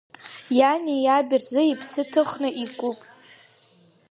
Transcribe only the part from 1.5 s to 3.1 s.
иԥсы ҭыхны икуп.